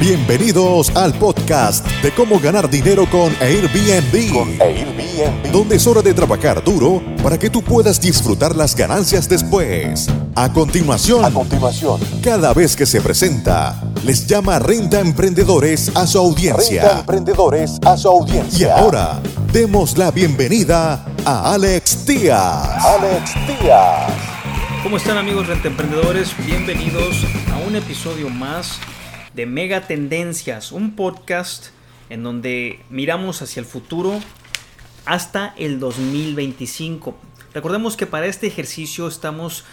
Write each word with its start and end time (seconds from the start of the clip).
Bienvenidos 0.00 0.88
al 0.96 1.12
podcast 1.12 1.86
de 2.02 2.10
cómo 2.12 2.40
ganar 2.40 2.70
dinero 2.70 3.04
con 3.10 3.36
Airbnb. 3.38 5.52
Donde 5.52 5.76
es 5.76 5.86
hora 5.86 6.00
de 6.00 6.14
trabajar 6.14 6.64
duro 6.64 7.02
para 7.22 7.38
que 7.38 7.50
tú 7.50 7.62
puedas 7.62 8.00
disfrutar 8.00 8.56
las 8.56 8.74
ganancias 8.74 9.28
después. 9.28 10.08
A 10.34 10.50
continuación, 10.54 11.22
a 11.22 11.30
continuación, 11.30 12.00
cada 12.22 12.54
vez 12.54 12.76
que 12.76 12.86
se 12.86 13.02
presenta, 13.02 13.78
les 14.02 14.26
llama 14.26 14.58
Renta 14.58 15.00
Emprendedores 15.00 15.94
a 15.94 16.06
su 16.06 16.16
audiencia. 16.16 16.80
Renta 16.80 17.00
Emprendedores 17.00 17.78
a 17.84 17.98
su 17.98 18.08
audiencia. 18.08 18.68
Y 18.68 18.70
ahora, 18.70 19.20
demos 19.52 19.98
la 19.98 20.10
bienvenida 20.10 21.04
a 21.26 21.52
Alex 21.52 22.06
Díaz. 22.06 22.86
Alex 22.86 23.34
Díaz. 23.46 24.12
¿Cómo 24.82 24.96
están 24.96 25.18
amigos 25.18 25.46
Renta 25.46 25.68
Emprendedores? 25.68 26.30
Bienvenidos 26.46 27.22
a 27.52 27.68
un 27.68 27.76
episodio 27.76 28.30
más 28.30 28.80
de 29.34 29.46
Mega 29.46 29.86
Tendencias, 29.86 30.72
un 30.72 30.96
podcast 30.96 31.68
en 32.08 32.22
donde 32.22 32.80
miramos 32.90 33.42
hacia 33.42 33.60
el 33.60 33.66
futuro 33.66 34.20
hasta 35.04 35.54
el 35.56 35.78
2025. 35.78 37.16
Recordemos 37.54 37.96
que 37.96 38.06
para 38.06 38.26
este 38.26 38.46
ejercicio 38.46 39.06
estamos 39.06 39.64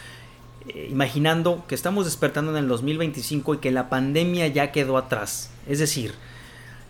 eh, 0.67 0.87
imaginando 0.91 1.65
que 1.67 1.75
estamos 1.75 2.05
despertando 2.05 2.51
en 2.51 2.63
el 2.63 2.67
2025 2.67 3.55
y 3.55 3.57
que 3.57 3.71
la 3.71 3.89
pandemia 3.89 4.47
ya 4.47 4.71
quedó 4.71 4.97
atrás. 4.97 5.51
Es 5.67 5.79
decir, 5.79 6.13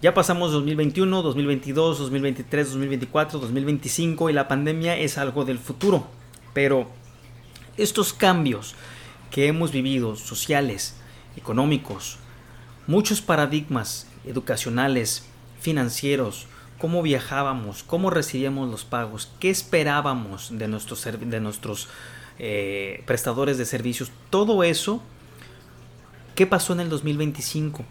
ya 0.01 0.13
pasamos 0.13 0.51
2021, 0.51 1.21
2022, 1.21 1.99
2023, 1.99 2.67
2024, 2.67 3.39
2025 3.39 4.29
y 4.29 4.33
la 4.33 4.47
pandemia 4.47 4.97
es 4.97 5.17
algo 5.17 5.45
del 5.45 5.57
futuro. 5.57 6.07
Pero 6.53 6.87
estos 7.77 8.13
cambios 8.13 8.75
que 9.31 9.47
hemos 9.47 9.71
vivido, 9.71 10.15
sociales, 10.15 10.95
económicos, 11.35 12.19
muchos 12.87 13.21
paradigmas 13.21 14.07
educacionales, 14.25 15.25
financieros, 15.59 16.47
cómo 16.77 17.01
viajábamos, 17.01 17.83
cómo 17.83 18.09
recibíamos 18.09 18.69
los 18.69 18.85
pagos, 18.85 19.31
qué 19.39 19.49
esperábamos 19.49 20.57
de 20.57 20.67
nuestros, 20.67 21.03
de 21.03 21.39
nuestros 21.39 21.89
eh, 22.39 23.03
prestadores 23.05 23.57
de 23.57 23.65
servicios, 23.65 24.11
todo 24.29 24.63
eso, 24.63 25.01
¿qué 26.35 26.47
pasó 26.47 26.73
en 26.73 26.79
el 26.79 26.89
2025? 26.89 27.83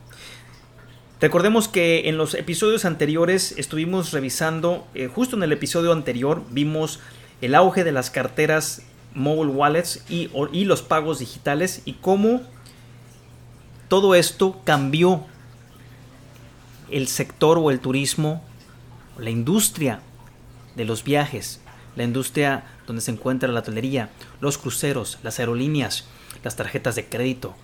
Recordemos 1.21 1.69
que 1.69 2.09
en 2.09 2.19
los 2.19 2.35
episodios 2.35 2.85
anteriores 2.85 3.55
estuvimos 3.57 4.13
revisando, 4.13 4.87
eh, 4.95 5.09
justo 5.13 5.37
en 5.37 5.43
el 5.43 5.53
episodio 5.53 5.93
anterior 5.93 6.43
vimos 6.51 7.01
el 7.41 7.55
auge 7.55 7.85
de 7.85 7.93
las 7.93 8.11
carteras 8.11 8.83
mobile 9.15 9.53
wallets 9.53 10.05
y, 10.11 10.31
y 10.53 10.65
los 10.67 10.83
pagos 10.83 11.19
digitales 11.19 11.81
y 11.87 11.95
cómo 11.95 12.43
todo 13.89 14.15
esto 14.15 14.61
cambió 14.65 15.25
el 16.91 17.09
sector 17.09 17.59
o 17.59 17.71
el 17.71 17.81
turismo, 17.81 18.43
la 19.19 19.31
industria 19.31 20.01
de 20.75 20.85
los 20.85 21.05
viajes, 21.05 21.61
la 21.97 22.05
industria 22.05 22.65
donde 22.87 23.03
se 23.03 23.11
encuentra 23.11 23.49
la 23.49 23.61
hotelería, 23.61 24.11
los 24.41 24.59
cruceros, 24.59 25.19
las 25.23 25.39
aerolíneas, 25.39 26.05
las 26.45 26.57
tarjetas 26.57 26.95
de 26.95 27.07
crédito, 27.07 27.55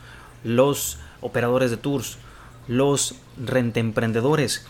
los 0.44 0.98
operadores 1.20 1.70
de 1.70 1.76
tours, 1.76 2.18
los 2.66 3.16
rentemprendedores. 3.36 4.66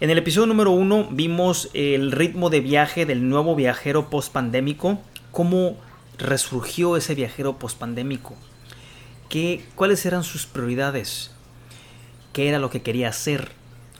En 0.00 0.10
el 0.10 0.18
episodio 0.18 0.46
número 0.46 0.70
uno 0.70 1.08
vimos 1.10 1.70
el 1.72 2.12
ritmo 2.12 2.50
de 2.50 2.60
viaje 2.60 3.06
del 3.06 3.28
nuevo 3.28 3.54
viajero 3.54 4.10
post-pandémico, 4.10 4.98
cómo 5.30 5.76
resurgió 6.18 6.96
ese 6.96 7.14
viajero 7.14 7.58
post-pandémico, 7.58 8.34
cuáles 9.74 10.06
eran 10.06 10.22
sus 10.22 10.46
prioridades, 10.46 11.32
qué 12.32 12.48
era 12.48 12.58
lo 12.58 12.70
que 12.70 12.82
quería 12.82 13.08
hacer, 13.08 13.50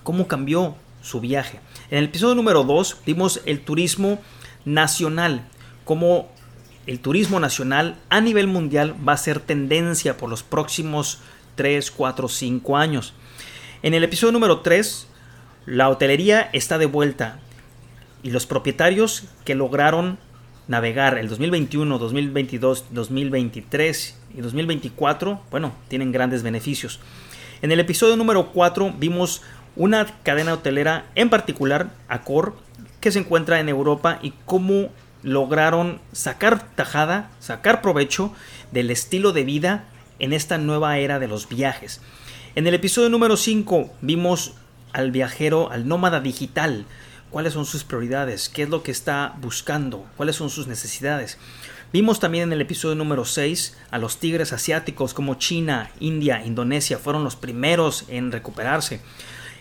cómo 0.03 0.29
cambió 0.29 0.77
su 1.03 1.21
viaje. 1.21 1.61
En 1.91 1.99
el 1.99 2.05
episodio 2.05 2.35
número 2.35 2.63
2 2.63 2.99
vimos 3.05 3.41
el 3.45 3.61
turismo 3.61 4.21
nacional, 4.65 5.49
cómo 5.85 6.31
el 6.87 7.01
turismo 7.01 7.41
nacional 7.41 7.97
a 8.11 8.21
nivel 8.21 8.47
mundial 8.47 8.95
va 9.07 9.15
a 9.15 9.19
ser 9.19 9.41
tendencia 9.41 10.17
por 10.17 10.31
los 10.31 10.43
próximos 10.43 11.19
3, 11.57 11.91
4, 11.91 12.29
5 12.29 12.77
años. 12.77 13.15
En 13.83 13.95
el 13.95 14.05
episodio 14.05 14.33
número 14.33 14.61
3, 14.61 15.09
la 15.67 15.89
hotelería 15.89 16.49
está 16.53 16.79
de 16.79 16.87
vuelta 16.87 17.41
y 18.23 18.31
los 18.31 18.47
propietarios 18.47 19.25
que 19.45 19.55
lograron 19.55 20.19
navegar 20.69 21.19
el 21.19 21.29
2021, 21.29 21.99
2022, 21.99 22.87
2023 22.91 24.24
y 24.37 24.41
2024, 24.41 25.41
bueno, 25.51 25.73
tienen 25.89 26.13
grandes 26.13 26.43
beneficios. 26.43 27.01
En 27.63 27.73
el 27.73 27.81
episodio 27.81 28.17
número 28.17 28.53
4 28.53 28.95
vimos 28.99 29.43
una 29.77 30.07
cadena 30.23 30.55
hotelera, 30.55 31.07
en 31.15 31.31
particular 31.31 31.91
Accor, 32.09 32.57
que 33.01 33.13
se 33.13 33.19
encuentra 33.19 33.61
en 33.61 33.69
Europa 33.69 34.19
y 34.23 34.33
cómo 34.45 34.89
lograron 35.23 36.01
sacar 36.13 36.75
tajada, 36.75 37.31
sacar 37.41 37.81
provecho 37.81 38.33
del 38.73 38.91
estilo 38.91 39.33
de 39.33 39.45
vida 39.45 39.85
en 40.19 40.33
esta 40.33 40.59
nueva 40.59 40.99
era 40.99 41.19
de 41.19 41.29
los 41.29 41.49
viajes. 41.49 42.01
En 42.55 42.67
el 42.67 42.75
episodio 42.75 43.09
número 43.09 43.37
5 43.37 43.91
vimos 44.01 44.55
al 44.93 45.11
viajero, 45.11 45.71
al 45.71 45.89
nómada 45.89 46.21
digital, 46.21 46.87
cuáles 47.31 47.55
son 47.55 47.67
sus 47.67 47.83
prioridades, 47.83 48.49
qué 48.49 48.63
es 48.63 48.69
lo 48.69 48.83
que 48.83 48.93
está 48.93 49.35
buscando, 49.41 50.07
cuáles 50.17 50.37
son 50.37 50.51
sus 50.51 50.69
necesidades. 50.69 51.37
Vimos 51.95 52.19
también 52.19 52.49
en 52.49 52.55
el 52.55 52.61
episodio 52.61 52.97
número 52.97 53.25
6 53.25 53.79
a 53.93 53.99
los 53.99 54.19
tigres 54.19 54.53
asiáticos 54.53 55.15
como 55.15 55.37
China, 55.37 55.93
India, 56.01 56.45
Indonesia 56.45 56.99
fueron 56.99 57.23
los 57.23 57.37
primeros 57.37 58.07
en 58.09 58.33
recuperarse. 58.33 59.01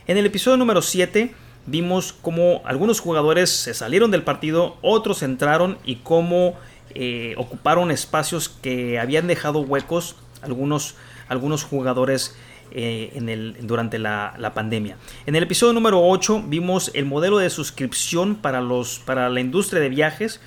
En 0.07 0.17
el 0.17 0.25
episodio 0.25 0.57
número 0.57 0.81
7 0.81 1.31
vimos 1.67 2.11
cómo 2.11 2.63
algunos 2.65 3.01
jugadores 3.01 3.51
se 3.51 3.75
salieron 3.75 4.09
del 4.09 4.23
partido, 4.23 4.77
otros 4.81 5.21
entraron 5.21 5.77
y 5.85 5.97
cómo 5.97 6.55
eh, 6.95 7.35
ocuparon 7.37 7.91
espacios 7.91 8.49
que 8.49 8.97
habían 8.97 9.27
dejado 9.27 9.59
huecos 9.59 10.15
algunos, 10.41 10.95
algunos 11.27 11.63
jugadores 11.63 12.35
eh, 12.71 13.11
en 13.13 13.29
el, 13.29 13.57
durante 13.61 13.99
la, 13.99 14.51
pandemia. 14.55 14.97
En 15.27 15.35
el 15.35 15.43
episodio 15.43 15.73
número 15.73 16.01
8 16.01 16.45
vimos 16.47 16.89
el 16.95 17.05
modelo 17.05 17.37
de 17.37 17.51
suscripción 17.51 18.33
para, 18.33 18.59
los, 18.59 18.97
para 18.97 19.29
la 19.29 19.39
industria 19.39 19.79
de 19.79 19.89
viajes. 19.89 20.41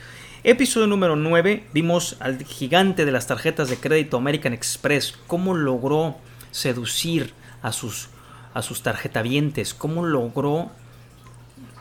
Episodio 0.49 0.87
número 0.87 1.17
9 1.17 1.67
vimos 1.73 2.15
al 2.21 2.45
gigante 2.45 3.05
de 3.05 3.11
las 3.11 3.27
tarjetas 3.27 3.69
de 3.69 3.79
crédito 3.79 4.17
American 4.17 4.53
Express, 4.53 5.19
cómo 5.27 5.55
logró 5.55 6.19
seducir 6.53 7.35
a 7.63 7.73
sus, 7.73 8.11
a 8.55 8.63
sus 8.63 8.81
tarjetavientes, 8.81 9.75
cómo 9.75 10.05
logró 10.07 10.71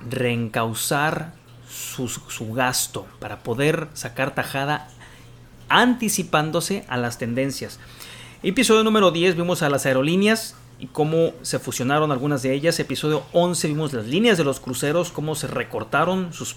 reencauzar 0.10 1.34
su, 1.70 2.08
su 2.08 2.54
gasto 2.54 3.06
para 3.20 3.44
poder 3.44 3.88
sacar 3.94 4.34
tajada 4.34 4.88
anticipándose 5.70 6.86
a 6.88 6.98
las 6.98 7.20
tendencias. 7.20 7.80
Episodio 8.42 8.84
número 8.84 9.12
10 9.12 9.36
vimos 9.36 9.62
a 9.62 9.70
las 9.70 9.86
aerolíneas 9.86 10.56
y 10.80 10.88
cómo 10.88 11.32
se 11.42 11.60
fusionaron 11.60 12.12
algunas 12.12 12.42
de 12.42 12.54
ellas. 12.54 12.80
Episodio 12.80 13.24
11 13.34 13.68
vimos 13.68 13.94
las 13.94 14.06
líneas 14.06 14.38
de 14.38 14.44
los 14.44 14.60
cruceros, 14.60 15.12
cómo 15.12 15.36
se 15.36 15.48
recortaron 15.48 16.34
sus, 16.34 16.56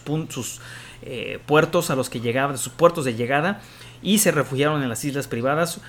eh, 1.02 1.38
puertos 1.46 1.90
a 1.90 1.96
los 1.96 2.10
que 2.10 2.20
llegaban, 2.20 2.58
sus 2.58 2.72
puertos 2.72 3.04
de 3.04 3.14
llegada 3.14 3.60
y 4.02 4.18
se 4.18 4.30
refugiaron 4.30 4.82
en 4.82 4.88
las 4.88 5.04
islas 5.04 5.28
privadas. 5.28 5.80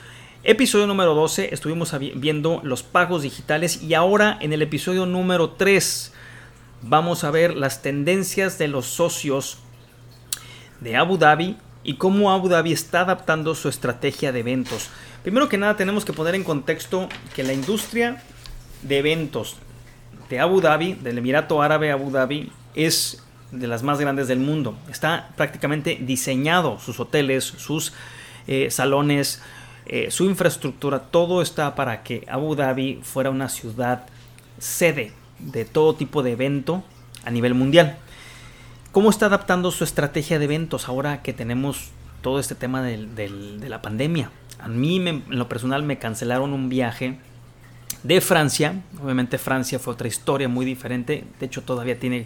Episodio 0.44 0.88
número 0.88 1.16
12 1.16 1.54
estuvimos 1.54 1.94
viendo 2.16 2.62
los 2.64 2.84
pagos 2.84 3.24
digitales 3.24 3.84
y 3.84 3.94
ahora 3.94 4.38
en 4.40 4.54
el 4.54 4.62
episodio 4.62 5.06
número 5.06 5.52
3 5.52 6.14
vamos 6.82 7.24
a 7.24 7.32
ver 7.32 7.58
las 7.58 7.82
tendencias 7.82 8.58
de 8.58 8.70
los 8.70 8.86
socios 8.86 9.58
de 10.80 10.96
Abu 10.96 11.18
Dhabi 11.18 11.58
y 11.84 11.96
cómo 11.96 12.32
Abu 12.32 12.50
Dhabi 12.50 12.72
está 12.72 13.02
adaptando 13.02 13.56
su 13.56 13.70
estrategia 13.70 14.32
de 14.32 14.40
eventos. 14.40 14.90
Primero 15.24 15.50
que 15.50 15.58
nada 15.58 15.76
tenemos 15.76 16.06
que 16.06 16.14
poner 16.14 16.36
en 16.36 16.44
contexto 16.44 17.10
que 17.36 17.44
la 17.44 17.54
industria 17.54 18.22
de 18.84 19.00
eventos 19.00 19.58
de 20.30 20.40
Abu 20.40 20.62
Dhabi, 20.62 20.94
del 20.94 21.18
Emirato 21.18 21.62
Árabe 21.62 21.92
Abu 21.92 22.12
Dhabi, 22.12 22.52
es 22.76 23.24
de 23.52 23.68
las 23.68 23.84
más 23.84 24.00
grandes 24.00 24.28
del 24.28 24.40
mundo. 24.40 24.78
Está 24.90 25.30
prácticamente 25.36 25.98
diseñado 26.00 26.80
sus 26.80 27.00
hoteles, 27.00 27.44
sus 27.44 27.94
eh, 28.48 28.70
salones, 28.70 29.42
eh, 29.86 30.12
su 30.12 30.26
infraestructura, 30.26 31.00
todo 31.00 31.42
está 31.42 31.74
para 31.74 32.04
que 32.04 32.26
Abu 32.30 32.56
Dhabi 32.56 33.00
fuera 33.02 33.32
una 33.32 33.50
ciudad 33.50 34.06
sede 34.60 35.14
de 35.40 35.66
todo 35.66 35.96
tipo 35.96 36.22
de 36.22 36.34
evento 36.34 36.84
a 37.26 37.32
nivel 37.32 37.56
mundial. 37.56 37.98
¿Cómo 38.92 39.12
está 39.12 39.28
adaptando 39.28 39.70
su 39.70 39.84
estrategia 39.84 40.40
de 40.40 40.46
eventos 40.46 40.88
ahora 40.88 41.22
que 41.22 41.32
tenemos 41.32 41.90
todo 42.24 42.40
este 42.40 42.56
tema 42.56 42.82
de 42.82 43.68
la 43.70 43.84
pandemia? 43.84 44.32
A 44.60 44.68
mí, 44.68 44.98
en 44.98 45.24
lo 45.30 45.48
personal, 45.48 45.84
me 45.84 46.00
cancelaron 46.00 46.54
un 46.54 46.70
viaje 46.70 47.20
de 48.02 48.20
Francia. 48.20 48.82
Obviamente 49.00 49.38
Francia 49.38 49.78
fue 49.78 49.94
otra 49.94 50.08
historia 50.08 50.50
muy 50.50 50.66
diferente. 50.66 51.24
De 51.40 51.46
hecho, 51.46 51.62
todavía 51.62 52.00
tiene 52.00 52.26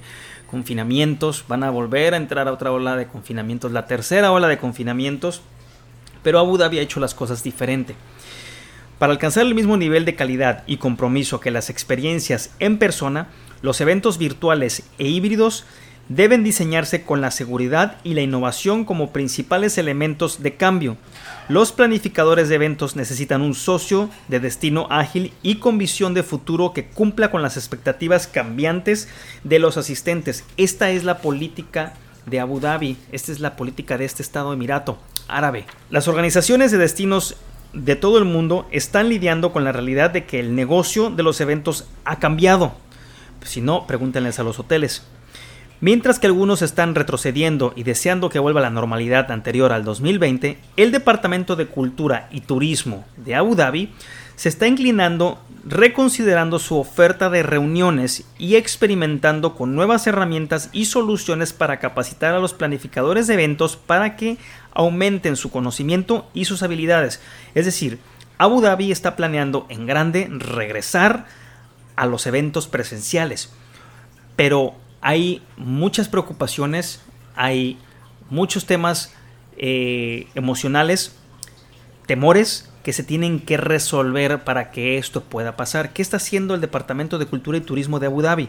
confinamientos. 0.50 1.44
Van 1.50 1.64
a 1.64 1.70
volver 1.70 2.14
a 2.14 2.18
entrar 2.18 2.48
a 2.48 2.54
otra 2.54 2.72
ola 2.72 2.96
de 2.96 3.08
confinamientos. 3.08 3.74
La 3.74 3.86
tercera 3.86 4.32
ola 4.32 4.48
de 4.48 4.58
confinamientos. 4.58 5.42
Pero 6.24 6.40
Abu 6.40 6.58
Dhabi 6.58 6.80
ha 6.80 6.82
hecho 6.82 7.02
las 7.02 7.14
cosas 7.14 7.44
diferente. 7.44 7.94
Para 9.00 9.12
alcanzar 9.12 9.46
el 9.46 9.54
mismo 9.54 9.76
nivel 9.76 10.06
de 10.06 10.16
calidad 10.16 10.64
y 10.66 10.78
compromiso 10.78 11.42
que 11.42 11.52
las 11.52 11.70
experiencias 11.70 12.52
en 12.60 12.78
persona, 12.78 13.28
los 13.62 13.82
eventos 13.82 14.18
virtuales 14.18 14.84
e 14.98 15.10
híbridos 15.10 15.66
deben 16.10 16.44
diseñarse 16.44 17.04
con 17.04 17.22
la 17.22 17.32
seguridad 17.32 17.98
y 18.04 18.14
la 18.14 18.22
innovación 18.22 18.86
como 18.86 19.12
principales 19.12 19.78
elementos 19.78 20.44
de 20.44 20.56
cambio. 20.56 20.98
Los 21.50 21.72
planificadores 21.72 22.50
de 22.50 22.56
eventos 22.56 22.96
necesitan 22.96 23.42
un 23.42 23.54
socio 23.54 24.10
de 24.28 24.40
destino 24.40 24.88
ágil 24.90 25.34
y 25.42 25.56
con 25.56 25.78
visión 25.78 26.14
de 26.14 26.24
futuro 26.24 26.74
que 26.74 26.86
cumpla 26.86 27.32
con 27.32 27.42
las 27.42 27.58
expectativas 27.58 28.28
cambiantes 28.28 29.08
de 29.44 29.60
los 29.60 29.78
asistentes. 29.78 30.46
Esta 30.58 30.92
es 30.92 31.04
la 31.04 31.20
política 31.20 31.94
de 32.26 32.40
Abu 32.40 32.60
Dhabi, 32.60 32.98
esta 33.12 33.32
es 33.32 33.40
la 33.40 33.56
política 33.56 33.98
de 33.98 34.06
este 34.06 34.24
Estado 34.24 34.54
Emirato 34.54 34.98
árabe. 35.28 35.66
Las 35.90 36.08
organizaciones 36.08 36.72
de 36.72 36.78
destinos 36.78 37.36
de 37.74 37.96
todo 37.96 38.18
el 38.18 38.26
mundo 38.26 38.68
están 38.72 39.10
lidiando 39.10 39.52
con 39.52 39.64
la 39.64 39.72
realidad 39.72 40.12
de 40.12 40.26
que 40.26 40.40
el 40.40 40.56
negocio 40.56 41.10
de 41.10 41.24
los 41.24 41.42
eventos 41.42 41.88
ha 42.06 42.20
cambiado. 42.20 42.74
Si 43.44 43.62
no, 43.62 43.88
pregúntenles 43.88 44.40
a 44.40 44.44
los 44.44 44.60
hoteles. 44.60 45.04
Mientras 45.84 46.18
que 46.18 46.28
algunos 46.28 46.62
están 46.62 46.96
retrocediendo 46.96 47.74
y 47.76 47.84
deseando 47.84 48.30
que 48.30 48.40
vuelva 48.40 48.62
la 48.62 48.70
normalidad 48.70 49.30
anterior 49.30 49.74
al 49.74 49.84
2020, 49.84 50.58
el 50.78 50.94
Departamento 50.94 51.58
de 51.58 51.66
Cultura 51.66 52.30
y 52.32 52.40
Turismo 52.40 53.04
de 53.18 53.36
Abu 53.36 53.54
Dhabi 53.54 53.92
se 54.38 54.48
está 54.48 54.66
inclinando 54.66 55.42
reconsiderando 55.66 56.58
su 56.60 56.78
oferta 56.78 57.30
de 57.30 57.44
reuniones 57.44 58.24
y 58.38 58.56
experimentando 58.56 59.56
con 59.56 59.76
nuevas 59.76 60.08
herramientas 60.08 60.70
y 60.72 60.86
soluciones 60.86 61.52
para 61.52 61.80
capacitar 61.80 62.34
a 62.34 62.40
los 62.40 62.54
planificadores 62.54 63.28
de 63.28 63.34
eventos 63.34 63.76
para 63.76 64.16
que 64.16 64.38
aumenten 64.72 65.36
su 65.36 65.52
conocimiento 65.52 66.30
y 66.34 66.46
sus 66.46 66.64
habilidades. 66.64 67.20
Es 67.56 67.66
decir, 67.66 68.00
Abu 68.38 68.62
Dhabi 68.62 68.90
está 68.94 69.18
planeando 69.18 69.66
en 69.68 69.86
grande 69.86 70.30
regresar 70.32 71.26
a 71.98 72.06
los 72.06 72.26
eventos 72.26 72.70
presenciales. 72.70 73.52
Pero 74.38 74.76
hay 75.04 75.42
muchas 75.58 76.08
preocupaciones, 76.08 77.02
hay 77.36 77.78
muchos 78.30 78.66
temas 78.66 79.14
eh, 79.58 80.28
emocionales, 80.34 81.14
temores 82.08 82.72
que 82.84 82.94
se 82.94 83.04
tienen 83.04 83.42
que 83.42 83.58
resolver 83.58 84.46
para 84.46 84.72
que 84.72 84.98
esto 84.98 85.22
pueda 85.22 85.58
pasar. 85.58 85.92
¿Qué 85.92 86.02
está 86.02 86.18
haciendo 86.18 86.56
el 86.56 86.62
Departamento 86.62 87.20
de 87.20 87.26
Cultura 87.26 87.58
y 87.58 87.62
Turismo 87.62 88.00
de 88.00 88.08
Abu 88.08 88.22
Dhabi? 88.22 88.48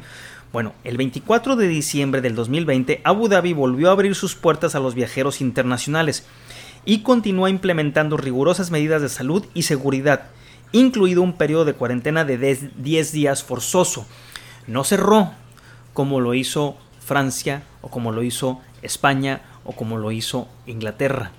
Bueno, 0.52 0.74
el 0.84 0.96
24 0.96 1.56
de 1.56 1.66
diciembre 1.66 2.20
del 2.20 2.36
2020, 2.36 3.00
Abu 3.02 3.28
Dhabi 3.28 3.52
volvió 3.52 3.88
a 3.88 3.92
abrir 3.92 4.14
sus 4.14 4.36
puertas 4.36 4.76
a 4.76 4.80
los 4.80 4.94
viajeros 4.94 5.40
internacionales 5.40 6.24
y 6.84 7.00
continúa 7.00 7.50
implementando 7.50 8.16
rigurosas 8.16 8.70
medidas 8.70 9.02
de 9.02 9.08
salud 9.08 9.44
y 9.54 9.62
seguridad, 9.62 10.26
incluido 10.70 11.22
un 11.22 11.32
periodo 11.32 11.64
de 11.64 11.74
cuarentena 11.74 12.24
de 12.24 12.38
10 12.76 13.12
días 13.12 13.42
forzoso. 13.42 14.06
No 14.68 14.84
cerró, 14.84 15.32
como 15.94 16.20
lo 16.20 16.34
hizo 16.34 16.76
Francia 17.00 17.62
o 17.80 17.88
como 17.88 18.12
lo 18.12 18.22
hizo 18.22 18.60
España 18.82 19.40
o 19.64 19.72
como 19.72 19.96
lo 19.96 20.12
hizo 20.12 20.48
Inglaterra. 20.66 21.32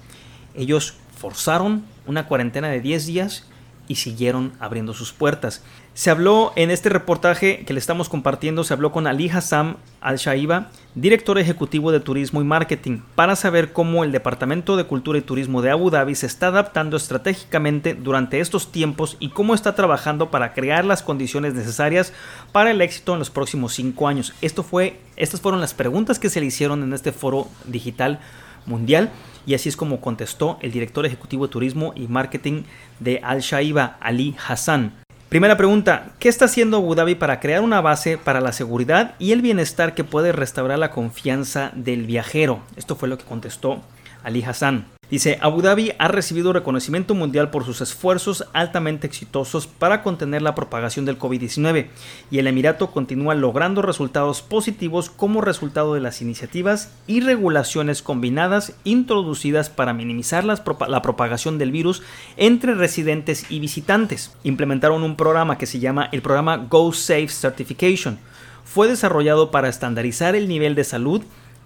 Ellos 0.55 0.95
forzaron 1.15 1.85
una 2.07 2.27
cuarentena 2.27 2.69
de 2.69 2.81
10 2.81 3.05
días 3.05 3.43
y 3.87 3.95
siguieron 3.95 4.53
abriendo 4.59 4.93
sus 4.93 5.13
puertas. 5.13 5.63
Se 5.93 6.09
habló 6.09 6.51
en 6.57 6.71
este 6.71 6.89
reportaje 6.89 7.63
que 7.65 7.73
le 7.73 7.79
estamos 7.79 8.09
compartiendo, 8.09 8.65
se 8.65 8.73
habló 8.73 8.91
con 8.91 9.07
Ali 9.07 9.29
Hassam 9.29 9.77
Al-Shaiba, 10.01 10.69
director 10.93 11.39
ejecutivo 11.39 11.93
de 11.93 12.01
Turismo 12.01 12.41
y 12.41 12.43
Marketing, 12.43 12.99
para 13.15 13.37
saber 13.37 13.71
cómo 13.71 14.03
el 14.03 14.11
Departamento 14.11 14.75
de 14.75 14.83
Cultura 14.83 15.19
y 15.19 15.21
Turismo 15.21 15.61
de 15.61 15.71
Abu 15.71 15.89
Dhabi 15.89 16.15
se 16.15 16.25
está 16.25 16.47
adaptando 16.47 16.97
estratégicamente 16.97 17.93
durante 17.93 18.41
estos 18.41 18.73
tiempos 18.73 19.15
y 19.21 19.29
cómo 19.29 19.55
está 19.55 19.73
trabajando 19.73 20.31
para 20.31 20.53
crear 20.53 20.83
las 20.83 21.01
condiciones 21.01 21.53
necesarias 21.53 22.11
para 22.51 22.71
el 22.71 22.81
éxito 22.81 23.13
en 23.13 23.19
los 23.19 23.29
próximos 23.29 23.73
cinco 23.73 24.09
años. 24.09 24.33
Esto 24.41 24.63
fue, 24.63 24.99
estas 25.15 25.39
fueron 25.39 25.61
las 25.61 25.73
preguntas 25.73 26.19
que 26.19 26.29
se 26.29 26.41
le 26.41 26.47
hicieron 26.47 26.83
en 26.83 26.93
este 26.93 27.13
foro 27.13 27.47
digital 27.67 28.19
mundial 28.65 29.11
y 29.45 29.53
así 29.53 29.69
es 29.69 29.77
como 29.77 30.01
contestó 30.01 30.57
el 30.61 30.71
director 30.71 31.05
ejecutivo 31.05 31.47
de 31.47 31.51
turismo 31.51 31.93
y 31.95 32.07
marketing 32.07 32.63
de 32.99 33.19
Al 33.23 33.41
Shaiba, 33.41 33.97
Ali 33.99 34.35
Hassan. 34.47 34.93
Primera 35.29 35.57
pregunta, 35.57 36.13
¿qué 36.19 36.29
está 36.29 36.45
haciendo 36.45 36.77
Abu 36.77 36.95
Dhabi 36.95 37.15
para 37.15 37.39
crear 37.39 37.61
una 37.61 37.81
base 37.81 38.17
para 38.17 38.41
la 38.41 38.51
seguridad 38.51 39.15
y 39.19 39.31
el 39.31 39.41
bienestar 39.41 39.93
que 39.93 40.03
puede 40.03 40.31
restaurar 40.31 40.79
la 40.79 40.91
confianza 40.91 41.71
del 41.75 42.05
viajero? 42.05 42.61
Esto 42.77 42.95
fue 42.95 43.09
lo 43.09 43.17
que 43.17 43.25
contestó 43.25 43.81
Ali 44.23 44.43
Hassan. 44.43 44.85
Dice, 45.09 45.37
Abu 45.41 45.61
Dhabi 45.61 45.91
ha 45.99 46.07
recibido 46.07 46.51
reconocimiento 46.51 47.13
mundial 47.13 47.51
por 47.51 47.63
sus 47.63 47.79
esfuerzos 47.81 48.45
altamente 48.53 49.05
exitosos 49.05 49.67
para 49.67 50.01
contener 50.01 50.41
la 50.41 50.55
propagación 50.55 51.05
del 51.05 51.19
COVID-19 51.19 51.87
y 52.31 52.39
el 52.39 52.47
Emirato 52.47 52.89
continúa 52.89 53.35
logrando 53.35 53.83
resultados 53.83 54.41
positivos 54.41 55.11
como 55.11 55.41
resultado 55.41 55.93
de 55.93 56.01
las 56.01 56.21
iniciativas 56.21 56.91
y 57.05 57.21
regulaciones 57.21 58.01
combinadas 58.01 58.73
introducidas 58.83 59.69
para 59.69 59.93
minimizar 59.93 60.43
la 60.43 61.01
propagación 61.01 61.59
del 61.59 61.71
virus 61.71 62.01
entre 62.35 62.73
residentes 62.73 63.45
y 63.49 63.59
visitantes. 63.59 64.35
Implementaron 64.43 65.03
un 65.03 65.15
programa 65.15 65.59
que 65.59 65.67
se 65.67 65.79
llama 65.79 66.09
el 66.11 66.23
programa 66.23 66.57
Go 66.57 66.91
Safe 66.93 67.27
Certification. 67.27 68.17
Fue 68.63 68.87
desarrollado 68.87 69.51
para 69.51 69.69
estandarizar 69.69 70.35
el 70.35 70.47
nivel 70.47 70.73
de 70.73 70.83
salud 70.83 71.21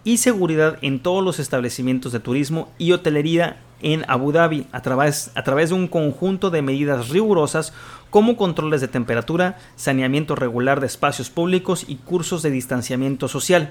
y 0.09 0.17
seguridad 0.17 0.79
en 0.81 0.99
todos 0.99 1.23
los 1.23 1.37
establecimientos 1.37 2.11
de 2.11 2.19
turismo 2.19 2.71
y 2.79 2.93
hotelería 2.93 3.57
en 3.79 4.05
Abu 4.07 4.31
Dhabi 4.31 4.65
a 4.71 4.81
través, 4.81 5.29
a 5.35 5.43
través 5.43 5.69
de 5.69 5.75
un 5.75 5.87
conjunto 5.87 6.49
de 6.49 6.63
medidas 6.63 7.09
rigurosas 7.09 7.73
como 8.09 8.35
controles 8.35 8.81
de 8.81 8.87
temperatura, 8.87 9.59
saneamiento 9.75 10.35
regular 10.35 10.79
de 10.79 10.87
espacios 10.87 11.29
públicos 11.29 11.85
y 11.87 11.97
cursos 11.97 12.41
de 12.41 12.49
distanciamiento 12.49 13.27
social. 13.27 13.69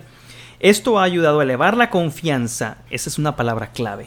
Esto 0.61 1.01
ha 1.01 1.03
ayudado 1.03 1.41
a 1.41 1.43
elevar 1.43 1.77
la 1.77 1.91
confianza, 1.91 2.79
esa 2.89 3.11
es 3.11 3.19
una 3.19 3.35
palabra 3.35 3.73
clave, 3.73 4.07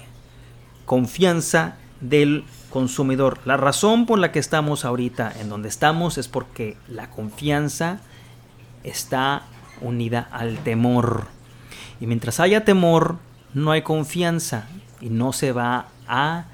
confianza 0.86 1.76
del 2.00 2.46
consumidor. 2.70 3.40
La 3.44 3.58
razón 3.58 4.06
por 4.06 4.20
la 4.20 4.32
que 4.32 4.40
estamos 4.40 4.86
ahorita 4.86 5.34
en 5.42 5.50
donde 5.50 5.68
estamos 5.68 6.18
es 6.18 6.30
porque 6.30 6.78
la 6.88 7.10
confianza 7.10 8.00
está 8.86 9.44
unida 9.82 10.30
al 10.32 10.60
temor. 10.60 11.41
Y 12.02 12.08
mientras 12.08 12.40
haya 12.40 12.66
temor, 12.66 13.20
no 13.54 13.72
hay 13.72 13.84
confianza 13.84 14.68
y 15.00 15.10
no 15.10 15.32
se 15.32 15.52
va 15.52 15.86
a 16.08 16.46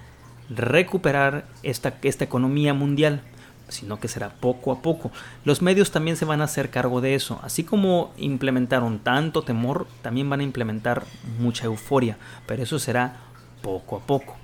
recuperar 0.50 1.46
esta, 1.64 1.96
esta 2.04 2.26
economía 2.26 2.74
mundial, 2.74 3.22
sino 3.70 4.00
que 4.00 4.10
será 4.10 4.30
poco 4.30 4.72
a 4.74 4.82
poco. 4.82 5.12
Los 5.46 5.62
medios 5.62 5.92
también 5.92 6.18
se 6.18 6.26
van 6.26 6.42
a 6.42 6.46
hacer 6.46 6.70
cargo 6.70 7.02
de 7.02 7.16
eso. 7.16 7.40
Así 7.44 7.64
como 7.64 8.12
implementaron 8.18 9.00
tanto 9.00 9.42
temor, 9.42 9.88
también 10.02 10.30
van 10.30 10.42
a 10.42 10.44
implementar 10.44 11.06
mucha 11.40 11.66
euforia, 11.66 12.18
pero 12.46 12.64
eso 12.64 12.78
será 12.78 13.16
poco 13.62 13.96
a 13.96 14.00
poco. 14.02 14.36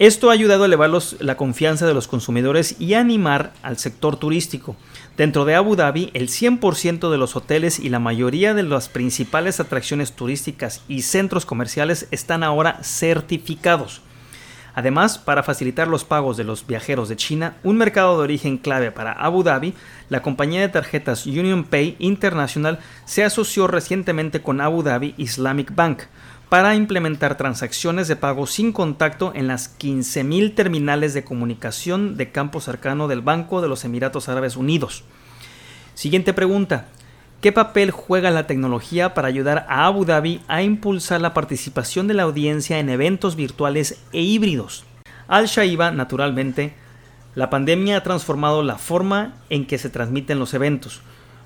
Esto 0.00 0.30
ha 0.30 0.32
ayudado 0.32 0.62
a 0.62 0.66
elevar 0.66 0.90
la 1.18 1.36
confianza 1.36 1.86
de 1.86 1.92
los 1.92 2.08
consumidores 2.08 2.74
y 2.80 2.94
animar 2.94 3.52
al 3.62 3.76
sector 3.76 4.16
turístico. 4.16 4.74
Dentro 5.18 5.44
de 5.44 5.54
Abu 5.54 5.76
Dhabi, 5.76 6.10
el 6.14 6.28
100% 6.28 7.10
de 7.10 7.18
los 7.18 7.36
hoteles 7.36 7.78
y 7.78 7.90
la 7.90 7.98
mayoría 7.98 8.54
de 8.54 8.62
las 8.62 8.88
principales 8.88 9.60
atracciones 9.60 10.12
turísticas 10.12 10.80
y 10.88 11.02
centros 11.02 11.44
comerciales 11.44 12.08
están 12.12 12.42
ahora 12.44 12.78
certificados. 12.82 14.00
Además, 14.72 15.18
para 15.18 15.42
facilitar 15.42 15.86
los 15.86 16.04
pagos 16.04 16.38
de 16.38 16.44
los 16.44 16.66
viajeros 16.66 17.10
de 17.10 17.16
China, 17.16 17.56
un 17.62 17.76
mercado 17.76 18.16
de 18.16 18.24
origen 18.24 18.56
clave 18.56 18.92
para 18.92 19.12
Abu 19.12 19.42
Dhabi, 19.42 19.74
la 20.08 20.22
compañía 20.22 20.62
de 20.62 20.70
tarjetas 20.70 21.26
Union 21.26 21.64
Pay 21.64 21.96
International 21.98 22.78
se 23.04 23.22
asoció 23.22 23.66
recientemente 23.66 24.40
con 24.40 24.62
Abu 24.62 24.82
Dhabi 24.82 25.12
Islamic 25.18 25.74
Bank 25.74 26.04
para 26.50 26.74
implementar 26.74 27.36
transacciones 27.36 28.08
de 28.08 28.16
pago 28.16 28.44
sin 28.44 28.72
contacto 28.72 29.32
en 29.36 29.46
las 29.46 29.78
15.000 29.78 30.56
terminales 30.56 31.14
de 31.14 31.22
comunicación 31.22 32.16
de 32.16 32.32
campo 32.32 32.60
cercano 32.60 33.06
del 33.06 33.20
Banco 33.20 33.62
de 33.62 33.68
los 33.68 33.84
Emiratos 33.84 34.28
Árabes 34.28 34.56
Unidos. 34.56 35.04
Siguiente 35.94 36.34
pregunta. 36.34 36.88
¿Qué 37.40 37.52
papel 37.52 37.92
juega 37.92 38.32
la 38.32 38.48
tecnología 38.48 39.14
para 39.14 39.28
ayudar 39.28 39.64
a 39.68 39.86
Abu 39.86 40.04
Dhabi 40.04 40.42
a 40.48 40.62
impulsar 40.62 41.20
la 41.20 41.34
participación 41.34 42.08
de 42.08 42.14
la 42.14 42.24
audiencia 42.24 42.80
en 42.80 42.90
eventos 42.90 43.36
virtuales 43.36 44.02
e 44.12 44.20
híbridos? 44.20 44.84
Al 45.28 45.46
Shaiba, 45.46 45.92
naturalmente, 45.92 46.74
la 47.36 47.48
pandemia 47.48 47.98
ha 47.98 48.02
transformado 48.02 48.64
la 48.64 48.76
forma 48.76 49.36
en 49.50 49.66
que 49.66 49.78
se 49.78 49.88
transmiten 49.88 50.40
los 50.40 50.52
eventos. 50.52 51.00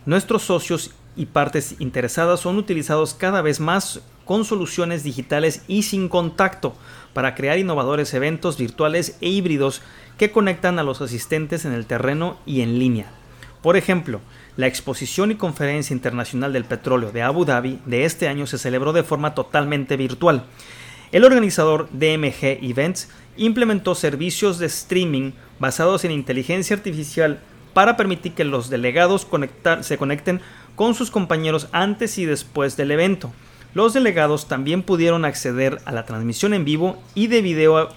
Nuestros 0.07 0.45
socios 0.45 0.95
y 1.17 1.27
partes 1.27 1.77
interesadas 1.79 2.41
son 2.41 2.57
utilizados 2.57 3.15
cada 3.15 3.43
vez 3.43 3.61
más 3.61 4.01
con 4.25 4.45
soluciones 4.45 5.03
digitales 5.03 5.63
y 5.69 5.83
sin 5.83 6.09
contacto 6.09 6.75
para 7.13 7.35
crear 7.35 7.59
innovadores 7.59 8.15
eventos 8.15 8.59
virtuales 8.59 9.17
e 9.21 9.29
híbridos 9.29 9.83
que 10.19 10.31
conectan 10.31 10.79
a 10.79 10.83
los 10.83 11.01
asistentes 11.01 11.65
en 11.65 11.73
el 11.73 11.87
terreno 11.87 12.39
y 12.47 12.63
en 12.63 12.79
línea. 12.79 13.13
Por 13.63 13.77
ejemplo, 13.77 14.21
la 14.57 14.67
exposición 14.67 15.31
y 15.31 15.37
conferencia 15.37 15.95
internacional 15.95 16.53
del 16.53 16.65
petróleo 16.65 17.13
de 17.13 17.23
Abu 17.23 17.45
Dhabi 17.45 17.81
de 17.87 18.05
este 18.05 18.29
año 18.29 18.47
se 18.47 18.59
celebró 18.59 18.93
de 18.93 19.03
forma 19.03 19.35
totalmente 19.35 19.97
virtual. 19.97 20.45
el 21.13 21.25
organizador 21.25 21.89
DMG 21.93 22.59
Events 22.63 23.09
implementó 23.37 23.95
servicios 23.95 24.59
de 24.59 24.67
streaming 24.67 25.33
basados 25.59 26.05
en 26.05 26.11
inteligencia 26.11 26.77
artificial 26.77 27.41
para 27.73 27.97
permitir 27.97 28.33
que 28.35 28.45
los 28.45 28.71
delegados 28.71 29.27
se 29.81 29.99
conecten 29.99 30.41
con 30.77 30.95
sus 30.95 31.11
compañeros 31.11 31.69
antes 31.73 32.19
y 32.19 32.25
después 32.25 32.77
del 32.77 32.91
evento. 32.91 33.33
Los 33.75 33.93
delegados 33.93 34.47
también 34.47 34.83
pudieron 34.83 35.25
acceder 35.25 35.81
a 35.85 35.93
la 35.93 36.07
transmisión 36.07 36.55
en 36.55 36.65
vivo 36.65 36.97
y 37.15 37.27
de 37.27 37.43
video 37.43 37.89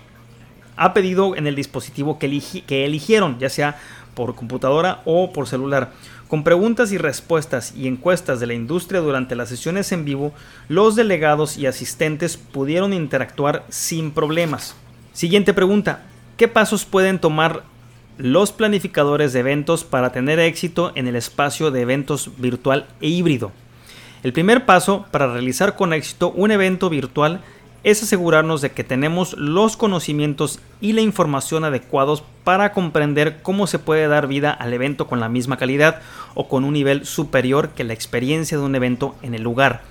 a 0.75 0.93
pedido 0.93 1.35
en 1.35 1.47
el 1.47 1.55
dispositivo 1.55 2.19
que, 2.19 2.41
que 2.65 2.85
eligieron, 2.85 3.37
ya 3.39 3.49
sea 3.49 3.77
por 4.15 4.35
computadora 4.35 5.01
o 5.05 5.31
por 5.31 5.47
celular. 5.47 5.91
Con 6.27 6.43
preguntas 6.43 6.91
y 6.91 6.97
respuestas 6.97 7.73
y 7.75 7.87
encuestas 7.87 8.39
de 8.39 8.47
la 8.47 8.53
industria 8.53 8.99
durante 8.99 9.35
las 9.35 9.49
sesiones 9.49 9.91
en 9.91 10.03
vivo, 10.03 10.33
los 10.67 10.95
delegados 10.95 11.57
y 11.57 11.67
asistentes 11.67 12.37
pudieron 12.37 12.91
interactuar 12.93 13.63
sin 13.69 14.11
problemas. 14.11 14.75
Siguiente 15.13 15.53
pregunta. 15.53 16.05
¿Qué 16.35 16.47
pasos 16.47 16.85
pueden 16.85 17.19
tomar 17.19 17.63
los 18.17 18.51
planificadores 18.51 19.33
de 19.33 19.39
eventos 19.39 19.83
para 19.83 20.11
tener 20.11 20.39
éxito 20.39 20.91
en 20.95 21.07
el 21.07 21.15
espacio 21.15 21.71
de 21.71 21.81
eventos 21.81 22.31
virtual 22.37 22.87
e 23.01 23.07
híbrido? 23.07 23.51
El 24.23 24.33
primer 24.33 24.65
paso 24.65 25.05
para 25.11 25.31
realizar 25.31 25.75
con 25.75 25.93
éxito 25.93 26.31
un 26.31 26.51
evento 26.51 26.89
virtual 26.89 27.41
es 27.83 28.03
asegurarnos 28.03 28.61
de 28.61 28.71
que 28.71 28.83
tenemos 28.83 29.33
los 29.37 29.77
conocimientos 29.77 30.59
y 30.81 30.93
la 30.93 31.01
información 31.01 31.63
adecuados 31.63 32.23
para 32.43 32.73
comprender 32.73 33.41
cómo 33.41 33.67
se 33.67 33.79
puede 33.79 34.07
dar 34.07 34.27
vida 34.27 34.51
al 34.51 34.73
evento 34.73 35.07
con 35.07 35.19
la 35.19 35.29
misma 35.29 35.57
calidad 35.57 36.01
o 36.33 36.47
con 36.49 36.65
un 36.65 36.73
nivel 36.73 37.05
superior 37.05 37.69
que 37.69 37.83
la 37.83 37.93
experiencia 37.93 38.57
de 38.57 38.63
un 38.63 38.75
evento 38.75 39.15
en 39.21 39.35
el 39.35 39.43
lugar. 39.43 39.83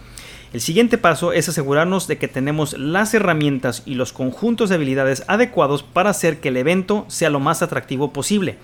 El 0.53 0.61
siguiente 0.61 0.97
paso 0.97 1.33
es 1.33 1.49
asegurarnos 1.49 2.07
de 2.07 2.19
que 2.19 2.29
tenemos 2.29 2.79
las 2.79 3.13
herramientas 3.15 3.83
y 3.85 3.95
los 3.95 4.13
conjuntos 4.13 4.69
de 4.69 4.77
habilidades 4.77 5.25
adecuados 5.27 5.83
para 5.83 6.11
hacer 6.11 6.41
que 6.41 6.49
el 6.49 6.57
evento 6.57 7.05
sea 7.09 7.31
lo 7.31 7.41
más 7.41 7.63
atractivo 7.63 8.13
posible. 8.13 8.57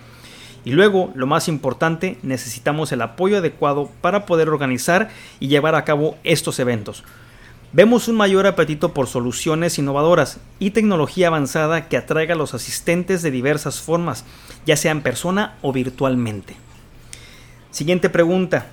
Y 0.65 0.71
luego, 0.71 1.11
lo 1.17 1.27
más 1.27 1.49
importante, 1.49 2.19
necesitamos 2.23 2.93
el 2.93 3.03
apoyo 3.03 3.39
adecuado 3.39 3.91
para 4.01 4.27
poder 4.27 4.49
organizar 4.49 5.11
y 5.41 5.49
llevar 5.49 5.75
a 5.75 5.85
cabo 5.85 6.17
estos 6.23 6.61
eventos. 6.61 7.03
Vemos 7.73 8.07
un 8.07 8.17
mayor 8.17 8.47
apetito 8.47 8.93
por 8.95 9.09
soluciones 9.09 9.79
innovadoras 9.79 10.39
y 10.61 10.71
tecnología 10.71 11.29
avanzada 11.29 11.89
que 11.89 11.97
atraiga 11.97 12.35
a 12.35 12.39
los 12.39 12.55
asistentes 12.55 13.23
de 13.23 13.31
diversas 13.31 13.81
formas, 13.81 14.25
ya 14.67 14.77
sea 14.77 14.93
en 14.93 15.01
persona 15.01 15.57
o 15.63 15.73
virtualmente. 15.73 16.55
Siguiente 17.71 18.09
pregunta. 18.09 18.67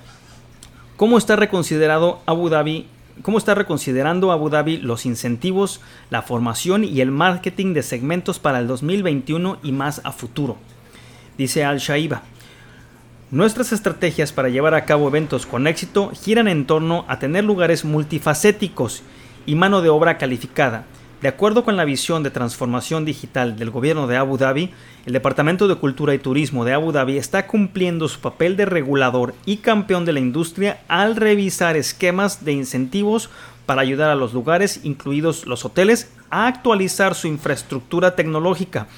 ¿Cómo 0.96 1.16
está 1.16 1.34
reconsiderado 1.34 2.20
Abu 2.26 2.50
Dhabi 2.50 2.86
cómo 3.22 3.38
está 3.38 3.54
reconsiderando 3.54 4.32
Abu 4.32 4.48
Dhabi 4.48 4.78
los 4.78 5.06
incentivos, 5.06 5.80
la 6.10 6.22
formación 6.22 6.84
y 6.84 7.00
el 7.00 7.10
marketing 7.10 7.74
de 7.74 7.82
segmentos 7.82 8.38
para 8.38 8.58
el 8.58 8.66
2021 8.66 9.58
y 9.62 9.72
más 9.72 10.00
a 10.04 10.12
futuro. 10.12 10.56
Dice 11.38 11.64
Al 11.64 11.78
Shaiba. 11.78 12.22
Nuestras 13.30 13.72
estrategias 13.72 14.32
para 14.32 14.48
llevar 14.48 14.74
a 14.74 14.84
cabo 14.84 15.06
eventos 15.06 15.46
con 15.46 15.66
éxito 15.66 16.10
giran 16.14 16.48
en 16.48 16.66
torno 16.66 17.04
a 17.06 17.18
tener 17.18 17.44
lugares 17.44 17.84
multifacéticos 17.84 19.02
y 19.46 19.54
mano 19.54 19.82
de 19.82 19.88
obra 19.88 20.18
calificada, 20.18 20.84
de 21.20 21.28
acuerdo 21.28 21.64
con 21.64 21.76
la 21.76 21.84
visión 21.84 22.22
de 22.22 22.30
transformación 22.30 23.04
digital 23.04 23.58
del 23.58 23.70
gobierno 23.70 24.06
de 24.06 24.16
Abu 24.16 24.38
Dhabi, 24.38 24.70
el 25.04 25.12
Departamento 25.12 25.68
de 25.68 25.74
Cultura 25.74 26.14
y 26.14 26.18
Turismo 26.18 26.64
de 26.64 26.72
Abu 26.72 26.92
Dhabi 26.92 27.18
está 27.18 27.46
cumpliendo 27.46 28.08
su 28.08 28.20
papel 28.20 28.56
de 28.56 28.64
regulador 28.64 29.34
y 29.44 29.58
campeón 29.58 30.06
de 30.06 30.14
la 30.14 30.20
industria 30.20 30.80
al 30.88 31.16
revisar 31.16 31.76
esquemas 31.76 32.44
de 32.44 32.52
incentivos 32.52 33.28
para 33.66 33.82
ayudar 33.82 34.10
a 34.10 34.14
los 34.14 34.32
lugares, 34.32 34.80
incluidos 34.82 35.46
los 35.46 35.64
hoteles, 35.64 36.10
a 36.30 36.46
actualizar 36.46 37.14
su 37.14 37.28
infraestructura 37.28 38.16
tecnológica 38.16 38.88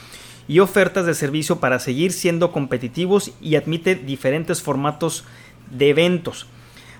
y 0.46 0.60
ofertas 0.60 1.06
de 1.06 1.14
servicio 1.14 1.58
para 1.58 1.80
seguir 1.80 2.12
siendo 2.12 2.52
competitivos 2.52 3.32
y 3.40 3.56
admite 3.56 3.96
diferentes 3.96 4.62
formatos 4.62 5.24
de 5.70 5.90
eventos. 5.90 6.46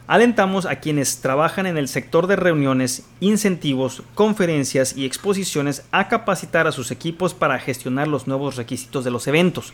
Alentamos 0.09 0.66
a 0.66 0.76
quienes 0.76 1.21
trabajan 1.21 1.64
en 1.64 1.78
el 1.78 1.87
sector 1.87 2.26
de 2.26 2.35
reuniones, 2.35 3.06
incentivos, 3.21 4.02
conferencias 4.14 4.97
y 4.97 5.06
exposiciones 5.06 5.85
a 5.92 6.09
capacitar 6.09 6.66
a 6.66 6.73
sus 6.73 6.90
equipos 6.90 7.35
para 7.35 7.59
gestionar 7.61 8.09
los 8.09 8.26
nuevos 8.26 8.56
requisitos 8.56 9.04
de 9.04 9.12
los 9.12 9.28
eventos. 9.28 9.73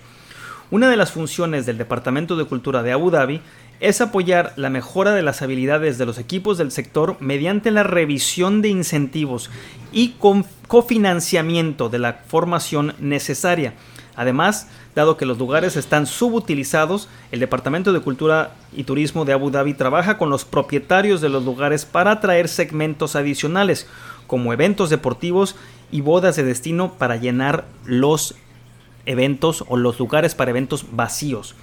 Una 0.70 0.90
de 0.90 0.97
las 0.97 1.12
funciones 1.12 1.64
del 1.64 1.78
Departamento 1.78 2.37
de 2.37 2.44
Cultura 2.44 2.82
de 2.82 2.92
Abu 2.92 3.11
Dhabi 3.11 3.40
es 3.80 4.02
apoyar 4.02 4.52
la 4.56 4.68
mejora 4.68 5.12
de 5.12 5.23
las 5.23 5.40
habilidades 5.40 5.97
de 5.97 6.04
los 6.04 6.18
equipos 6.18 6.58
del 6.58 6.73
sector 6.73 7.16
mediante 7.20 7.70
la 7.70 7.85
revisión 7.85 8.61
de 8.61 8.68
incentivos 8.68 9.50
y 9.92 10.16
cofinanciamiento 10.66 11.88
de 11.88 12.00
la 12.00 12.12
formación 12.26 12.94
necesaria. 12.99 13.73
Además, 14.18 14.66
dado 14.96 15.16
que 15.16 15.26
los 15.26 15.38
lugares 15.38 15.76
están 15.76 16.04
subutilizados, 16.04 17.08
el 17.30 17.38
Departamento 17.38 17.92
de 17.92 18.00
Cultura 18.00 18.50
y 18.76 18.82
Turismo 18.82 19.25
de 19.25 19.32
Abu 19.32 19.52
Dhabi 19.52 19.75
trabaja 19.75 20.18
con 20.18 20.28
los 20.28 20.44
propietarios 20.44 21.20
de 21.20 21.28
los 21.28 21.44
lugares 21.44 21.87
para 21.87 22.10
atraer 22.10 22.48
segmentos 22.48 23.14
adicionales, 23.14 23.87
como 24.26 24.52
eventos 24.52 24.90
deportivos 24.90 25.54
y 25.92 26.00
bodas 26.00 26.34
de 26.34 26.42
destino 26.42 26.94
para 26.94 27.14
llenar 27.14 27.66
los 27.84 28.34
eventos 29.06 29.64
o 29.68 29.76
los 29.76 30.00
lugares 30.00 30.34
para 30.34 30.50
eventos 30.50 30.87
vacíos. 30.90 31.54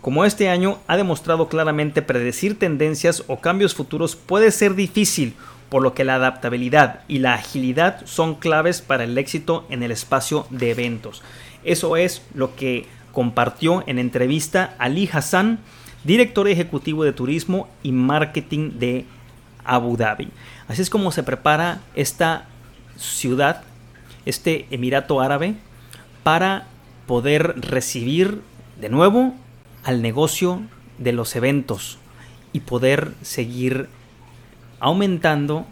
Como 0.00 0.24
este 0.24 0.48
año 0.48 0.78
ha 0.86 0.96
demostrado 0.96 1.48
claramente 1.48 2.02
predecir 2.02 2.56
tendencias 2.56 3.24
o 3.26 3.40
cambios 3.40 3.74
futuros 3.74 4.14
puede 4.14 4.52
ser 4.52 4.76
difícil, 4.76 5.34
por 5.68 5.82
lo 5.82 5.94
que 5.94 6.04
la 6.04 6.14
adaptabilidad 6.14 7.00
y 7.08 7.18
la 7.18 7.34
agilidad 7.34 8.04
son 8.06 8.36
claves 8.36 8.82
para 8.82 9.04
el 9.04 9.16
éxito 9.18 9.66
en 9.68 9.82
el 9.82 9.90
espacio 9.90 10.46
de 10.50 10.70
eventos. 10.70 11.22
Eso 11.64 11.96
es 11.96 12.22
lo 12.34 12.54
que 12.54 12.86
compartió 13.12 13.82
en 13.86 13.98
entrevista 13.98 14.74
Ali 14.78 15.08
Hassan, 15.12 15.58
director 16.04 16.48
ejecutivo 16.48 17.02
de 17.02 17.12
turismo 17.12 17.68
y 17.82 17.92
marketing 17.92 18.78
de 18.78 19.04
Abu 19.64 19.96
Dhabi. 19.96 20.28
Así 20.68 20.82
es 20.82 20.90
como 20.90 21.10
se 21.10 21.22
prepara 21.22 21.80
esta 21.94 22.46
ciudad, 22.96 23.64
este 24.24 24.66
Emirato 24.70 25.20
Árabe, 25.20 25.54
para 26.22 26.66
poder 27.06 27.60
recibir 27.60 28.42
de 28.80 28.88
nuevo 28.88 29.34
al 29.84 30.02
negocio 30.02 30.62
de 30.98 31.12
los 31.12 31.36
eventos 31.36 31.98
y 32.52 32.60
poder 32.60 33.12
seguir 33.22 33.88
aumentando 34.80 35.66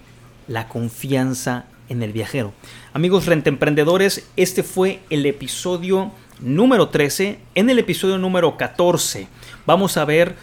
la 0.49 0.68
confianza 0.68 1.66
en 1.88 2.02
el 2.02 2.12
viajero. 2.12 2.52
Amigos 2.92 3.26
rentemprendedores, 3.26 4.28
este 4.37 4.62
fue 4.62 5.00
el 5.11 5.26
episodio 5.26 6.12
número 6.40 6.88
13. 6.88 7.38
En 7.54 7.70
el 7.70 7.78
episodio 7.78 8.18
número 8.18 8.56
14 8.56 9.28
vamos 9.66 9.96
a 9.96 10.04
ver 10.04 10.37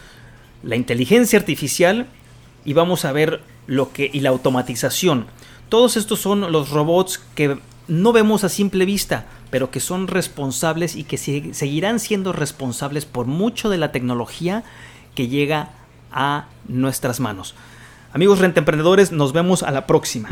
la 0.62 0.76
inteligencia 0.76 1.38
artificial 1.38 2.06
y 2.64 2.72
vamos 2.72 3.04
a 3.04 3.12
ver 3.12 3.40
lo 3.66 3.92
que 3.92 4.10
y 4.12 4.20
la 4.20 4.30
automatización. 4.30 5.26
Todos 5.68 5.96
estos 5.96 6.20
son 6.20 6.52
los 6.52 6.70
robots 6.70 7.20
que 7.34 7.58
no 7.88 8.12
vemos 8.12 8.44
a 8.44 8.48
simple 8.48 8.84
vista, 8.84 9.26
pero 9.50 9.70
que 9.70 9.80
son 9.80 10.06
responsables 10.06 10.96
y 10.96 11.04
que 11.04 11.18
seguirán 11.18 11.98
siendo 11.98 12.32
responsables 12.32 13.04
por 13.06 13.26
mucho 13.26 13.68
de 13.68 13.78
la 13.78 13.92
tecnología 13.92 14.64
que 15.14 15.28
llega 15.28 15.70
a 16.10 16.46
nuestras 16.68 17.20
manos. 17.20 17.54
Amigos 18.12 18.38
rentemprendedores, 18.38 19.10
nos 19.12 19.32
vemos 19.32 19.62
a 19.62 19.70
la 19.70 19.86
próxima. 19.86 20.28